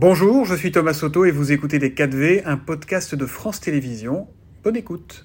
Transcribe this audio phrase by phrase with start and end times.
[0.00, 4.28] Bonjour, je suis Thomas Soto et vous écoutez Les 4V, un podcast de France Télévisions.
[4.62, 5.24] Bonne écoute.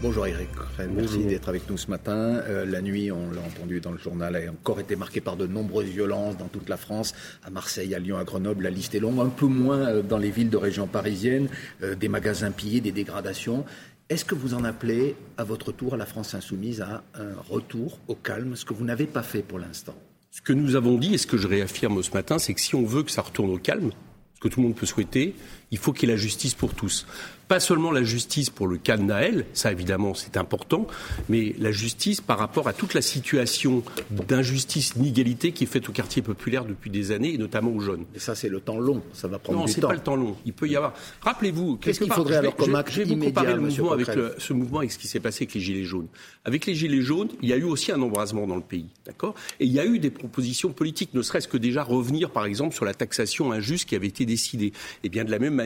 [0.00, 0.48] Bonjour Eric,
[0.96, 2.40] merci d'être avec nous ce matin.
[2.48, 5.46] Euh, la nuit, on l'a entendu dans le journal, a encore été marquée par de
[5.46, 7.12] nombreuses violences dans toute la France,
[7.44, 10.16] à Marseille, à Lyon, à Grenoble, la liste est longue, un peu moins euh, dans
[10.16, 11.48] les villes de région parisienne,
[11.82, 13.66] euh, des magasins pillés, des dégradations.
[14.08, 17.98] Est-ce que vous en appelez à votre tour à la France insoumise à un retour
[18.08, 19.94] au calme, ce que vous n'avez pas fait pour l'instant?
[20.34, 22.74] Ce que nous avons dit et ce que je réaffirme ce matin, c'est que si
[22.74, 23.92] on veut que ça retourne au calme,
[24.34, 25.32] ce que tout le monde peut souhaiter,
[25.74, 27.04] il faut qu'il y ait la justice pour tous
[27.48, 30.86] pas seulement la justice pour le cas de Naël, ça évidemment c'est important,
[31.28, 35.92] mais la justice par rapport à toute la situation d'injustice, d'inégalité qui est faite au
[35.92, 38.04] quartier populaire depuis des années, et notamment aux jeunes.
[38.14, 39.68] Et ça c'est le temps long, ça va prendre du temps.
[39.68, 40.36] Non, c'est pas le temps long.
[40.46, 40.94] Il peut y avoir.
[41.20, 44.52] Rappelez-vous, qu'est-ce qu'il faudrait alors comme acte Je vais vous comparer le mouvement avec ce
[44.52, 46.08] mouvement avec ce qui s'est passé avec les gilets jaunes.
[46.44, 49.34] Avec les gilets jaunes, il y a eu aussi un embrasement dans le pays, d'accord?
[49.60, 52.74] Et il y a eu des propositions politiques, ne serait-ce que déjà revenir par exemple
[52.74, 54.72] sur la taxation injuste qui avait été décidée.
[55.02, 55.63] Et bien de la même manière,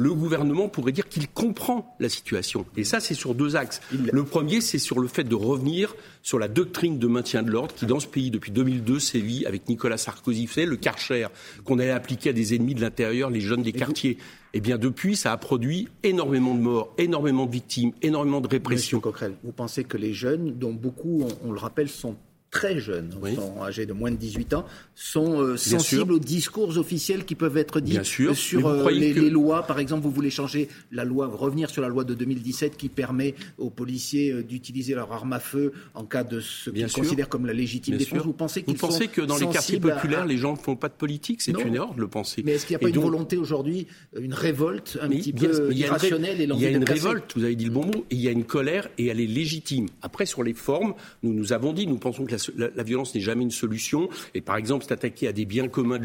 [0.00, 2.64] le gouvernement pourrait dire qu'il comprend la situation.
[2.76, 3.82] Et ça, c'est sur deux axes.
[3.92, 7.74] Le premier, c'est sur le fait de revenir sur la doctrine de maintien de l'ordre
[7.74, 10.46] qui, dans ce pays, depuis 2002, sévit avec Nicolas Sarkozy.
[10.46, 11.26] Vous savez, le Karcher
[11.64, 14.16] qu'on allait appliquer à des ennemis de l'intérieur, les jeunes des quartiers.
[14.54, 18.98] Eh bien, depuis, ça a produit énormément de morts, énormément de victimes, énormément de répression.
[18.98, 22.16] Monsieur Coquerel, vous pensez que les jeunes, dont beaucoup, on le rappelle, sont
[22.50, 27.24] très jeunes, sont âgés de moins de 18 ans, sont euh, sensibles aux discours officiels
[27.24, 29.66] qui peuvent être dits sur euh, les, lois.
[29.66, 33.34] Par exemple, vous voulez changer la loi, revenir sur la loi de 2017 qui permet
[33.58, 37.46] aux policiers euh, d'utiliser leur arme à feu en cas de ce qu'ils considèrent comme
[37.46, 38.22] la légitime défense.
[38.22, 40.94] Vous pensez, vous pensez que dans les quartiers populaires, les gens ne font pas de
[40.94, 41.42] politique?
[41.42, 42.42] C'est une erreur de le penser.
[42.44, 43.86] Mais est-ce qu'il n'y a pas une volonté aujourd'hui,
[44.18, 47.66] une révolte un petit peu irrationnelle et Il y a une révolte, vous avez dit
[47.66, 49.86] le bon mot, et il y a une colère et elle est légitime.
[50.02, 53.20] Après, sur les formes, nous nous avons dit, nous pensons que la la, violence n'est
[53.20, 54.08] jamais une solution.
[54.34, 56.00] Et par exemple, s'attaquer à des biens communs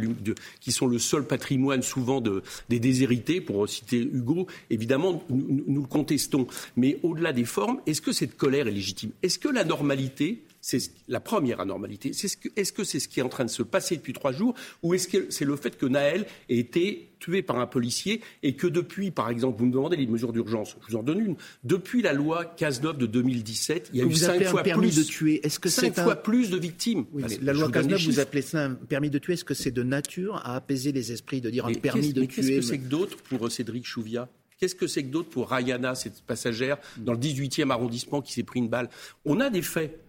[0.60, 5.82] qui sont le seul patrimoine souvent de, des déshérités, pour citer Hugo, évidemment, nous, nous
[5.82, 6.48] le contestons.
[6.76, 9.12] Mais au-delà des formes, est-ce que cette colère est légitime?
[9.24, 12.10] Est-ce que la normalité c'est la première anormalité.
[12.10, 14.96] Est-ce que c'est ce qui est en train de se passer depuis trois jours ou
[14.96, 18.66] est-ce que c'est le fait que Naël ait été tué par un policier et que
[18.66, 21.36] depuis, par exemple, vous me demandez les mesures d'urgence, je vous en donne une.
[21.64, 25.46] Depuis la loi 15-9 de 2017, il y a eu cinq fois plus de tuer.
[25.46, 27.06] Est-ce que cinq fois plus de victimes
[27.44, 29.34] La loi 15-9, vous appelez ça un permis de tuer.
[29.34, 32.42] Est-ce que c'est de nature à apaiser les esprits de dire un permis de tuer
[32.42, 34.30] Qu'est-ce que c'est que d'autre pour Cédric Chouviat?
[34.58, 38.42] Qu'est-ce que c'est que d'autre pour Rayana, cette passagère dans le 18e arrondissement qui s'est
[38.42, 38.90] pris une balle?
[39.26, 40.02] On a des faits.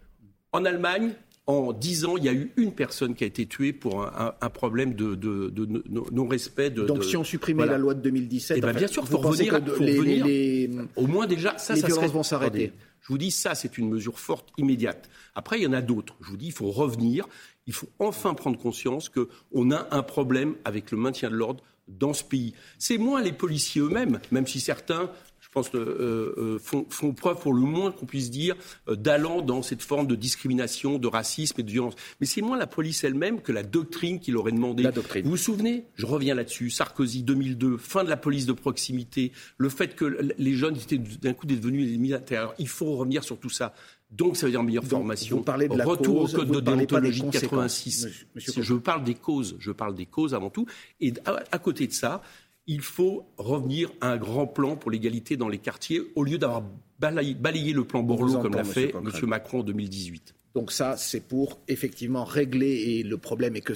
[0.53, 1.13] En Allemagne,
[1.47, 4.51] en dix ans, il y a eu une personne qui a été tuée pour un,
[4.51, 5.17] problème de,
[6.11, 6.71] non-respect.
[6.71, 9.19] De, Donc, si on supprimait la loi de 2017, eh ben, bien sûr, il faut
[9.19, 9.61] revenir.
[10.97, 12.73] au moins déjà, ça, ça vont s'arrêter.
[13.03, 15.09] Je vous dis, ça, c'est une mesure forte, immédiate.
[15.37, 16.17] Après, il y en a d'autres.
[16.21, 17.29] Je vous dis, il faut revenir.
[17.69, 22.13] Il faut enfin prendre conscience qu'on a un problème avec le maintien de l'ordre dans
[22.13, 22.55] ce pays.
[22.79, 25.11] C'est moins les policiers eux-mêmes, même si certains
[25.57, 28.55] pense, euh, euh, font, preuve, pour le moins qu'on puisse dire,
[28.89, 31.95] euh, d'allant dans cette forme de discrimination, de racisme et de violence.
[32.21, 34.87] Mais c'est moins la police elle-même que la doctrine qui leur est demandée.
[35.25, 36.69] Vous vous souvenez Je reviens là-dessus.
[36.69, 40.05] Sarkozy 2002, fin de la police de proximité, le fait que
[40.37, 42.55] les jeunes étaient d'un coup devenus des intérieurs.
[42.59, 43.73] Il faut revenir sur tout ça.
[44.11, 45.39] Donc, ça veut dire meilleure formation.
[45.39, 48.27] Vous parlez de la Retour au code de déontologie de 86.
[48.37, 49.57] je parle des causes.
[49.59, 50.67] Je parle des causes avant tout.
[51.01, 52.23] Et à côté de ça,
[52.67, 56.63] il faut revenir à un grand plan pour l'égalité dans les quartiers au lieu d'avoir
[56.99, 59.11] balayé, le plan Borloo comme l'a fait M.
[59.27, 60.36] Macron en 2018.
[60.57, 63.75] Donc ça, c'est pour effectivement régler, et le problème est que,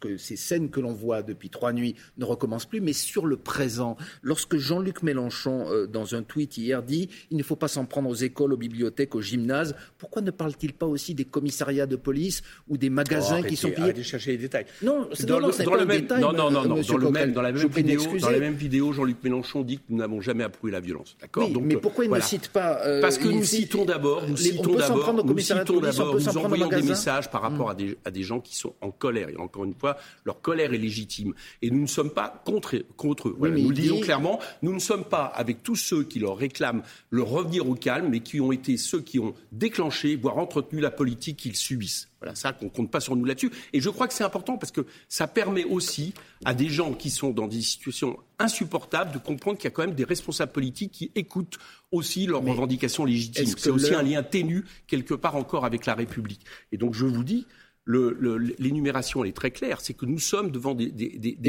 [0.00, 3.38] que ces scènes que l'on voit depuis trois nuits ne recommencent plus, mais sur le
[3.38, 7.86] présent, lorsque Jean-Luc Mélenchon, euh, dans un tweet hier, dit «il ne faut pas s'en
[7.86, 11.96] prendre aux écoles, aux bibliothèques, aux gymnases», pourquoi ne parle-t-il pas aussi des commissariats de
[11.96, 14.66] police ou des magasins oh, qui sont pillés chercher les détails.
[14.82, 17.66] Non, dans, le, dans, le même, non, non, non, dans, le même, dans la même
[17.66, 21.16] vidéo, dans la même vidéo, Jean-Luc Mélenchon dit que nous n'avons jamais approuvé la violence.
[21.18, 24.74] D'accord Mais pourquoi il ne cite pas euh, Parce que nous citons d'abord, nous citons
[24.74, 27.94] d'abord, nous citons d'abord nous envoyons des messages par rapport mm.
[28.04, 29.28] à, des, gens qui sont en colère.
[29.28, 31.34] Et encore une fois, leur colère est légitime.
[31.62, 33.36] Et nous ne sommes pas contre, contre eux.
[33.38, 37.22] nous le disons clairement, nous ne sommes pas avec tous ceux qui leur réclament le
[37.22, 41.38] revenir au calme, mais qui ont été ceux qui ont déclenché, voire entretenu la politique
[41.38, 42.09] qu'ils subissent.
[42.20, 43.50] Voilà, ça, qu'on compte pas sur nous là-dessus.
[43.72, 46.12] Et je crois que c'est important parce que ça permet aussi
[46.44, 49.86] à des gens qui sont dans des situations insupportables de comprendre qu'il y a quand
[49.86, 51.58] même des responsables politiques qui écoutent
[51.92, 53.54] aussi leurs revendications légitimes.
[53.56, 56.44] C'est aussi un lien ténu quelque part encore avec la République.
[56.72, 57.46] Et donc je vous dis,
[57.86, 60.92] l'énumération est très claire, c'est que nous sommes devant des,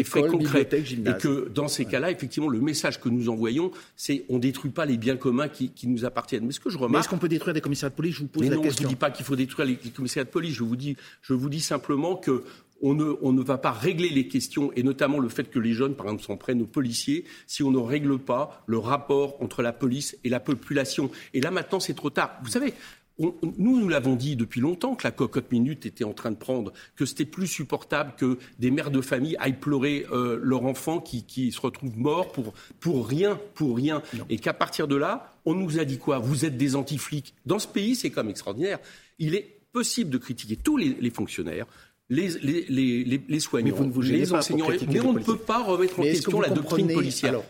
[0.03, 4.39] faits concrets et que dans ces cas-là, effectivement, le message que nous envoyons, c'est on
[4.39, 6.45] détruit pas les biens communs qui, nous appartiennent.
[6.45, 8.15] Mais ce que je remarque, est-ce qu'on peut détruire des commissariats de police?
[8.15, 8.83] Je vous pose la question.
[8.83, 10.55] Je ne dis pas qu'il faut détruire les, commissariats de police.
[10.55, 12.43] Je vous dis, je vous dis simplement que
[12.81, 15.73] on ne, on ne va pas régler les questions, et notamment le fait que les
[15.73, 19.61] jeunes, par exemple, s'en prennent aux policiers, si on ne règle pas le rapport entre
[19.61, 21.11] la police et la population.
[21.33, 22.39] Et là, maintenant, c'est trop tard.
[22.43, 22.73] Vous savez,
[23.21, 26.73] nous, nous l'avons dit depuis longtemps que la cocotte minute était en train de prendre,
[26.95, 31.23] que c'était plus supportable que des mères de famille aillent pleurer euh, leur enfant qui,
[31.23, 34.01] qui, se retrouve mort pour, pour rien, pour rien.
[34.29, 36.19] Et qu'à partir de là, on nous a dit quoi?
[36.19, 37.33] Vous êtes des anti-flics.
[37.45, 38.79] Dans ce pays, c'est comme extraordinaire.
[39.19, 41.65] Il est possible de critiquer tous les, les fonctionnaires,
[42.11, 42.65] les, les,
[43.05, 46.93] les, les soignants, les enseignants, mais on ne peut pas remettre en question la doctrine
[46.93, 47.41] policière.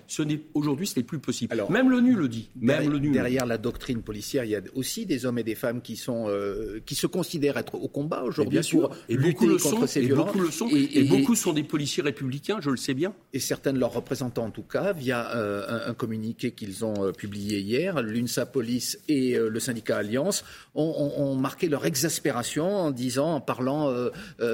[0.53, 1.51] Aujourd'hui, ce n'est plus possible.
[1.51, 2.49] Alors, même l'ONU le dit.
[2.59, 5.81] Même derrière, derrière la doctrine policière, il y a aussi des hommes et des femmes
[5.81, 9.57] qui, sont, euh, qui se considèrent être au combat aujourd'hui pour et lutter beaucoup le
[9.57, 12.69] contre sont, ces et Beaucoup le sont, et, et, beaucoup sont des policiers républicains, je
[12.69, 13.15] le sais bien.
[13.33, 17.05] Et certains de leurs représentants, en tout cas, via euh, un, un, communiqué qu'ils ont
[17.05, 20.43] euh, publié hier, l'UNSA Police et le syndicat Alliance
[20.75, 23.91] ont, ont, ont, marqué leur exaspération en disant, en parlant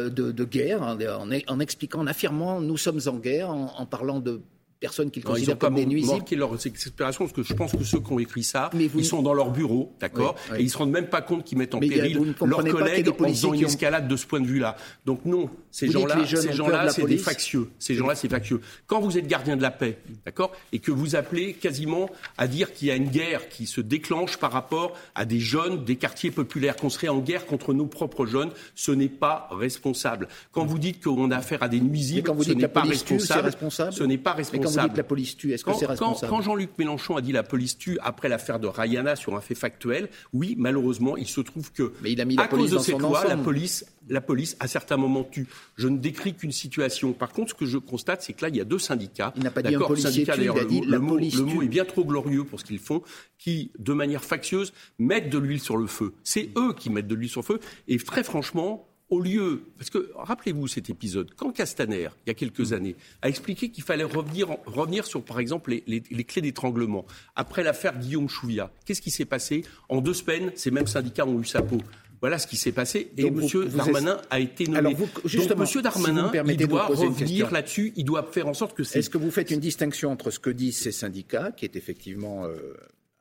[0.10, 4.42] de, guerre, en, expliquant, en affirmant nous sommes en guerre, en parlant de
[4.80, 6.24] personnes qu'ils considèrent comme des nuisibles.
[6.32, 9.22] Ils leur exaspération, parce que je pense que ceux qui ont écrit ça, ils sont
[9.22, 12.36] dans leur bureau, d'accord, et ils se rendent même pas compte qu'ils mettent en péril
[12.46, 14.76] leurs collègues en faisant une escalade de ce point de vue-là.
[15.06, 17.70] Donc non, ces gens-là, ces gens-là, c'est des factieux.
[17.80, 18.62] Ces gens-là, c'est factieux.
[18.86, 22.74] Quand vous êtes gardien de la paix, d'accord, et que vous appelez quasiment à dire
[22.74, 26.32] qu'il y a une guerre qui se déclenche par rapport à des jeunes des quartiers
[26.32, 30.28] populaires, qu'on serait en guerre contre nos propres jeunes, ce n'est pas responsable.
[30.52, 33.52] Quand vous dites qu'on a affaire à des nuisibles, ce n'est pas responsable.
[33.92, 36.42] Ce n'est pas responsable quand vous dites la police tue, est-ce que c'est responsable Quand,
[36.42, 40.10] Jean-Luc Mélenchon a dit la police tue après l'affaire de Rayana sur un fait factuel,
[40.34, 42.92] oui, malheureusement, il se trouve que Mais il a mis la à police cause de
[42.92, 45.48] cette loi, la police, la police, à certains moments, tue.
[45.76, 47.14] Je ne décris qu'une situation.
[47.14, 49.34] Par contre, ce que je constate, c'est que là, il y a deux syndicats.
[49.36, 51.44] Il n'a pas dit un policier tue, il a dit le, la mot, police le
[51.44, 53.02] mot est bien trop glorieux pour ce qu'ils font,
[53.38, 56.14] qui, de manière factieuse, mettent de l'huile sur le feu.
[56.24, 57.60] C'est eux qui mettent de l'huile sur le feu.
[57.88, 62.34] Et très franchement, au lieu, parce que rappelez-vous cet épisode, quand Castaner, il y a
[62.34, 66.42] quelques années, a expliqué qu'il fallait revenir, revenir sur, par exemple, les, les, les clés
[66.42, 67.06] d'étranglement,
[67.36, 71.40] après l'affaire Guillaume Chouvia, qu'est-ce qui s'est passé En deux semaines, ces mêmes syndicats ont
[71.40, 71.78] eu sa peau.
[72.20, 73.12] Voilà ce qui s'est passé.
[73.18, 73.42] Et M.
[73.76, 74.80] Darmanin a été nommé.
[74.80, 75.82] Alors vous, justement, Donc M.
[75.84, 77.94] Darmanin, il doit revenir là-dessus.
[77.96, 79.00] Il doit faire en sorte que c'est.
[79.00, 82.46] Est-ce que vous faites une distinction entre ce que disent ces syndicats, qui est effectivement
[82.46, 82.58] euh,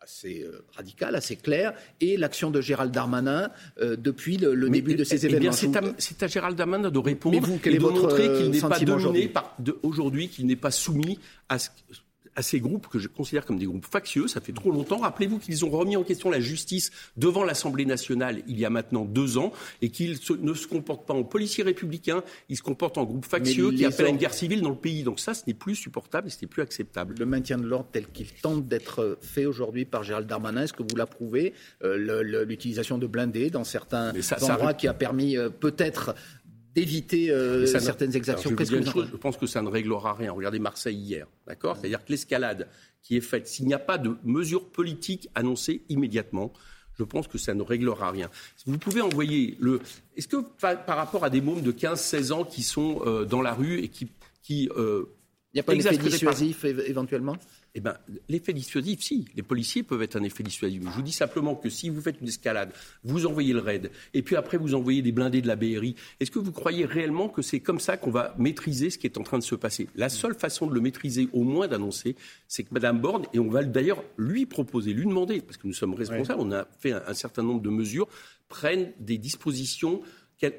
[0.06, 3.50] assez euh, radical, assez clair, et l'action de Gérald Darmanin
[3.80, 5.52] euh, depuis le, le début de ces eh événements.
[5.52, 8.78] c'est, à, c'est à, Gérald Darmanin de répondre vous, et de montrer qu'il n'est pas
[8.78, 9.32] dominé
[9.82, 11.18] aujourd'hui, qu'il n'est pas soumis
[11.48, 11.70] à ce
[12.36, 14.28] à ces groupes que je considère comme des groupes factieux.
[14.28, 14.98] Ça fait trop longtemps.
[14.98, 19.04] Rappelez-vous qu'ils ont remis en question la justice devant l'Assemblée nationale il y a maintenant
[19.04, 19.52] deux ans
[19.82, 23.72] et qu'ils ne se comportent pas en policiers républicains, ils se comportent en groupe factieux
[23.72, 25.02] qui appellent à une guerre civile dans le pays.
[25.02, 27.14] Donc ça, ce n'est plus supportable et ce n'est plus acceptable.
[27.18, 30.82] Le maintien de l'ordre tel qu'il tente d'être fait aujourd'hui par Gérald Darmanin, est-ce que
[30.82, 31.54] vous l'approuvez?
[31.82, 34.74] Euh, L'utilisation de blindés dans certains ça, endroits ça...
[34.74, 36.14] qui a permis euh, peut-être
[36.76, 38.50] d'éviter euh, certaines exactions.
[38.50, 40.30] je, que chose, je pense que ça ne réglera rien.
[40.30, 42.68] Regardez Marseille hier, d'accord C'est-à-dire que l'escalade
[43.02, 46.52] qui est faite, s'il n'y a pas de mesures politiques annoncées immédiatement,
[46.98, 48.30] je pense que ça ne réglera rien.
[48.66, 49.80] Vous pouvez envoyer le.
[50.16, 53.54] Est-ce que par, rapport à des mômes de 15-16 ans qui sont euh, dans la
[53.54, 54.08] rue et qui.
[54.42, 55.04] qui euh,
[55.54, 57.36] Il n'y a pas d'effet dissuasif éventuellement?
[57.76, 57.94] Eh bien,
[58.30, 60.82] l'effet dissuasif, si, les policiers peuvent être un effet dissuasif.
[60.82, 62.72] Je vous dis simplement que si vous faites une escalade,
[63.04, 66.30] vous envoyez le raid, et puis après vous envoyez des blindés de la BRI, est-ce
[66.30, 69.22] que vous croyez réellement que c'est comme ça qu'on va maîtriser ce qui est en
[69.22, 69.88] train de se passer?
[69.94, 72.16] La seule façon de le maîtriser, au moins d'annoncer,
[72.48, 75.74] c'est que Mme Borne, et on va d'ailleurs lui proposer, lui demander, parce que nous
[75.74, 78.08] sommes responsables, on a fait un, un certain nombre de mesures,
[78.48, 80.00] prenne des dispositions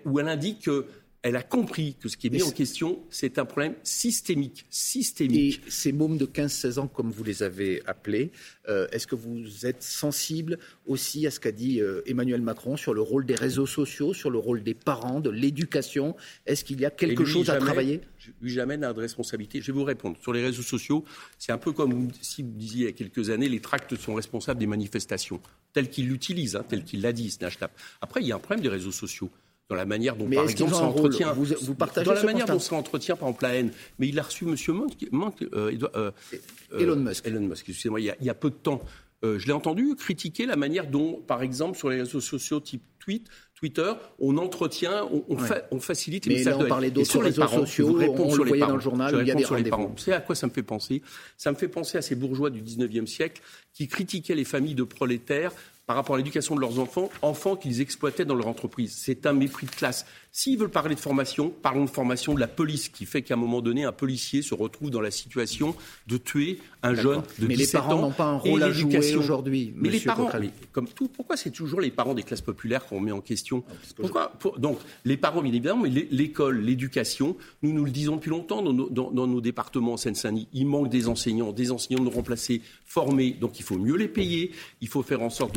[0.05, 0.85] où elle indique que
[1.23, 4.65] elle a compris que ce qui est mis en question, c'est un problème systémique.
[4.69, 5.61] systémique.
[5.67, 8.31] Et ces mômes de 15-16 ans, comme vous les avez appelés,
[8.69, 12.93] euh, est-ce que vous êtes sensible aussi à ce qu'a dit euh, Emmanuel Macron sur
[12.93, 16.15] le rôle des réseaux sociaux, sur le rôle des parents, de l'éducation?
[16.45, 18.01] Est-ce qu'il y a quelque chose à travailler?
[18.41, 19.61] lui jamais n'a de responsabilité.
[19.61, 20.17] Je vais vous répondre.
[20.21, 21.05] Sur les réseaux sociaux,
[21.37, 24.15] c'est un peu comme si vous disiez il y a quelques années, les tracts sont
[24.15, 25.39] responsables des manifestations,
[25.73, 27.37] tels qu'ils l'utilisent, hein, tels qu'il l'a dit.
[28.01, 29.31] Après, il y a un problème des réseaux sociaux
[29.69, 31.33] dans la manière dont, par exemple, s'entretient.
[31.33, 33.71] Vous, vous partagez dans la manière dont s'entretient, par exemple, la haine.
[33.99, 34.55] Mais il a reçu M.
[35.11, 36.11] Monk, euh, euh,
[36.77, 37.27] Elon Musk.
[37.27, 38.81] Elon Musk, excusez-moi, il, il, y a peu de temps.
[39.23, 42.83] Euh, je l'ai entendu critiquer la manière dont, par exemple, sur les réseaux sociaux type
[42.99, 45.47] tweet, Twitter, on entretient, on, on, ouais.
[45.47, 48.43] fa on facilite les Mais messages là, on parlait d'autres réseaux parents, sociaux, on sur
[48.43, 49.87] le voyait dans le journal, il y a des sur les parents.
[49.87, 51.01] Vous savez à quoi ça me fait penser?
[51.37, 53.41] Ça me fait penser à ces bourgeois du 19e siècle
[53.73, 55.51] qui critiquaient les familles de prolétaires
[55.87, 58.93] par rapport à l'éducation de leurs enfants, enfants qu'ils exploitaient dans leur entreprise.
[58.93, 60.05] C'est un mépris de classe.
[60.33, 63.37] S'ils veulent parler de formation, parlons de formation de la police, qui fait qu'à un
[63.37, 65.75] moment donné, un policier se retrouve dans la situation
[66.07, 67.83] de tuer un jeune de mais 17 ans.
[67.87, 69.73] Mais les parents n'ont pas un rôle à jouer aujourd'hui.
[69.75, 70.29] Mais les parents,
[70.73, 73.73] comme tout, pourquoi c'est toujours les parents des classes populaires qu'on met en question ah,
[73.95, 78.61] Pourquoi Donc, les parents, bien évidemment, mais l'école, l'éducation, nous nous le disons depuis longtemps
[78.61, 82.61] dans nos, dans, nos départements en Seine-Saint-Denis, il manque des enseignants, des enseignants de remplacer,
[82.85, 83.31] formés.
[83.31, 84.51] Donc, il faut mieux les payer.
[84.81, 85.55] Il faut faire en sorte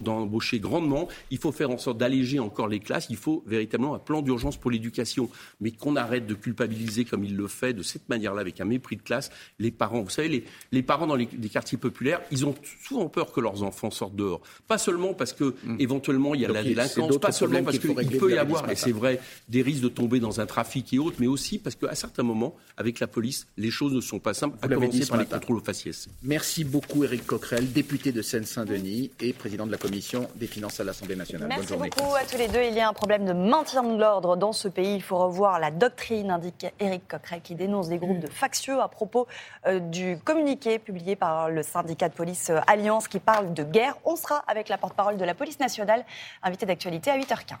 [0.00, 1.08] d'embaucher grandement.
[1.30, 3.06] Il faut faire en sorte d'alléger encore les classes.
[3.10, 5.28] Il faut véritablement un plan d'urgence pour l'éducation.
[5.60, 8.96] Mais qu'on arrête de culpabiliser comme il le fait de cette manière-là, avec un mépris
[8.96, 10.02] de classe, les parents.
[10.02, 13.62] Vous savez, les, les parents dans les, quartiers populaires, ils ont souvent peur que leurs
[13.62, 14.40] enfants sortent dehors.
[14.68, 15.76] Pas seulement parce que mmh.
[15.80, 18.92] éventuellement il y a la délinquance, pas seulement parce qu'il peut y avoir, et c'est
[18.92, 22.22] vrai, des risques de tomber dans un trafic et autres, mais aussi parce qu'à certains
[22.22, 25.58] moments, avec la police, les choses ne sont pas simples, à commencer par les contrôles
[25.58, 26.08] aux faciès.
[26.22, 30.84] Merci beaucoup Éric Coquerel, député de Seine-Saint-Denis et président de la commission des finances à
[30.84, 31.48] l'Assemblée nationale.
[31.48, 32.62] Merci beaucoup à tous les deux.
[32.62, 34.94] Il y a un problème de maintien de l'ordre dans ce pays.
[34.94, 38.88] Il faut revoir la doctrine, indique Éric Coquerel, qui dénonce des groupes de factieux à
[38.88, 39.26] propos
[39.66, 43.96] euh, du communiqué publié par le syndicat de police euh, Alliance qui parle de guerre.
[44.04, 46.04] On sera avec la porte-parole de la police nationale,
[46.42, 47.56] invité d'actualité à 8h15.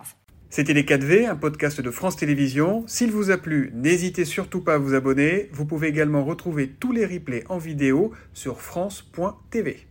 [0.50, 2.84] C'était Les 4V, un podcast de France Télévisions.
[2.86, 5.48] S'il vous a plu, n'hésitez surtout pas à vous abonner.
[5.52, 9.86] Vous pouvez également retrouver tous les replays en vidéo sur France.tv.